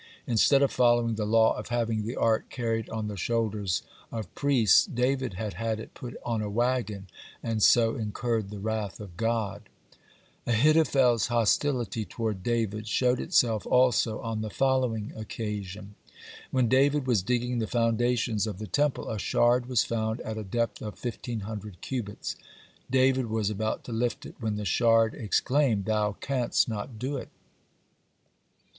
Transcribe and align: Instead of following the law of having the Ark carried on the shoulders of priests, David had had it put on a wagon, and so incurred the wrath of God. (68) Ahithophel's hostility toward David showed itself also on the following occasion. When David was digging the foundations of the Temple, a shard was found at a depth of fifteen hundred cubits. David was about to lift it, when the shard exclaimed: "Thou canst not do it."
Instead 0.25 0.63
of 0.63 0.71
following 0.71 1.13
the 1.13 1.27
law 1.27 1.55
of 1.55 1.67
having 1.67 2.01
the 2.07 2.15
Ark 2.15 2.49
carried 2.49 2.89
on 2.89 3.07
the 3.07 3.15
shoulders 3.17 3.83
of 4.11 4.33
priests, 4.33 4.83
David 4.87 5.35
had 5.35 5.53
had 5.53 5.79
it 5.79 5.93
put 5.93 6.17
on 6.25 6.41
a 6.41 6.49
wagon, 6.49 7.05
and 7.43 7.61
so 7.61 7.93
incurred 7.95 8.49
the 8.49 8.57
wrath 8.57 8.99
of 8.99 9.15
God. 9.15 9.69
(68) 10.47 10.51
Ahithophel's 10.55 11.27
hostility 11.27 12.03
toward 12.03 12.41
David 12.41 12.87
showed 12.87 13.19
itself 13.19 13.67
also 13.67 14.19
on 14.21 14.41
the 14.41 14.49
following 14.49 15.13
occasion. 15.15 15.93
When 16.49 16.67
David 16.67 17.05
was 17.05 17.21
digging 17.21 17.59
the 17.59 17.67
foundations 17.67 18.47
of 18.47 18.57
the 18.57 18.65
Temple, 18.65 19.07
a 19.07 19.19
shard 19.19 19.67
was 19.67 19.83
found 19.83 20.19
at 20.21 20.35
a 20.35 20.43
depth 20.43 20.81
of 20.81 20.97
fifteen 20.97 21.41
hundred 21.41 21.79
cubits. 21.81 22.35
David 22.89 23.27
was 23.27 23.51
about 23.51 23.83
to 23.83 23.91
lift 23.93 24.25
it, 24.25 24.33
when 24.39 24.55
the 24.55 24.65
shard 24.65 25.13
exclaimed: 25.13 25.85
"Thou 25.85 26.13
canst 26.13 26.67
not 26.67 26.97
do 26.97 27.17
it." 27.17 27.29